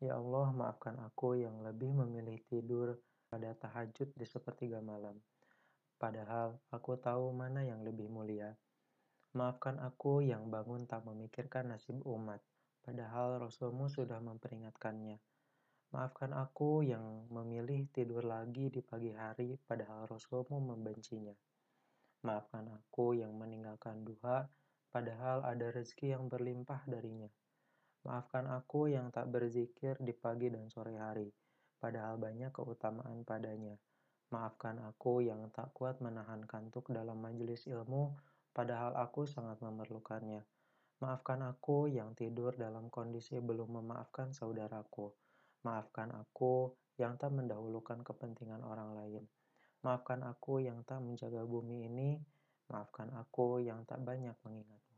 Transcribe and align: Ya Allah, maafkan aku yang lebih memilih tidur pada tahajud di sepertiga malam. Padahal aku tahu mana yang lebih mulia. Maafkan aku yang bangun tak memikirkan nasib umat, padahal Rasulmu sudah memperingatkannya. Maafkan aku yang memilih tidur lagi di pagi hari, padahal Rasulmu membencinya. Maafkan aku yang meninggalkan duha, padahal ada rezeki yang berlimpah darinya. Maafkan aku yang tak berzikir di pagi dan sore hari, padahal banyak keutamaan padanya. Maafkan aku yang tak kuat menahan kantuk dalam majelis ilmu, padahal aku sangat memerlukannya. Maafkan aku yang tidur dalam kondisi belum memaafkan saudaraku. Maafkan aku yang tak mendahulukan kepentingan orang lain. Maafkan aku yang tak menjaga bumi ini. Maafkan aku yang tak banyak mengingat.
Ya 0.00 0.16
Allah, 0.16 0.48
maafkan 0.56 0.96
aku 0.96 1.36
yang 1.36 1.60
lebih 1.60 1.92
memilih 1.92 2.40
tidur 2.48 2.96
pada 3.28 3.52
tahajud 3.52 4.08
di 4.16 4.24
sepertiga 4.24 4.80
malam. 4.80 5.12
Padahal 6.00 6.56
aku 6.72 6.96
tahu 6.96 7.36
mana 7.36 7.60
yang 7.60 7.84
lebih 7.84 8.08
mulia. 8.08 8.56
Maafkan 9.36 9.76
aku 9.76 10.24
yang 10.24 10.48
bangun 10.48 10.88
tak 10.88 11.04
memikirkan 11.04 11.76
nasib 11.76 12.00
umat, 12.08 12.40
padahal 12.80 13.44
Rasulmu 13.44 13.92
sudah 13.92 14.24
memperingatkannya. 14.24 15.20
Maafkan 15.92 16.32
aku 16.32 16.80
yang 16.80 17.28
memilih 17.28 17.84
tidur 17.92 18.24
lagi 18.24 18.72
di 18.72 18.80
pagi 18.80 19.12
hari, 19.12 19.60
padahal 19.68 20.08
Rasulmu 20.08 20.64
membencinya. 20.64 21.36
Maafkan 22.24 22.72
aku 22.72 23.20
yang 23.20 23.36
meninggalkan 23.36 24.00
duha, 24.00 24.48
padahal 24.88 25.44
ada 25.44 25.68
rezeki 25.68 26.16
yang 26.16 26.24
berlimpah 26.32 26.88
darinya. 26.88 27.28
Maafkan 28.00 28.48
aku 28.48 28.88
yang 28.88 29.12
tak 29.12 29.28
berzikir 29.28 30.00
di 30.00 30.16
pagi 30.16 30.48
dan 30.48 30.72
sore 30.72 30.96
hari, 30.96 31.28
padahal 31.76 32.16
banyak 32.16 32.48
keutamaan 32.48 33.28
padanya. 33.28 33.76
Maafkan 34.32 34.80
aku 34.80 35.20
yang 35.20 35.52
tak 35.52 35.74
kuat 35.76 36.00
menahan 36.00 36.46
kantuk 36.48 36.88
dalam 36.88 37.20
majelis 37.20 37.68
ilmu, 37.68 38.16
padahal 38.56 38.96
aku 38.96 39.28
sangat 39.28 39.60
memerlukannya. 39.60 40.40
Maafkan 41.00 41.44
aku 41.44 41.88
yang 41.88 42.12
tidur 42.12 42.56
dalam 42.56 42.92
kondisi 42.92 43.40
belum 43.40 43.80
memaafkan 43.80 44.36
saudaraku. 44.36 45.12
Maafkan 45.64 46.12
aku 46.12 46.76
yang 47.00 47.16
tak 47.16 47.32
mendahulukan 47.32 48.04
kepentingan 48.04 48.60
orang 48.64 48.96
lain. 48.96 49.24
Maafkan 49.80 50.20
aku 50.24 50.60
yang 50.60 50.84
tak 50.84 51.00
menjaga 51.00 51.40
bumi 51.44 51.88
ini. 51.88 52.20
Maafkan 52.68 53.12
aku 53.16 53.64
yang 53.64 53.84
tak 53.88 54.04
banyak 54.04 54.36
mengingat. 54.44 54.89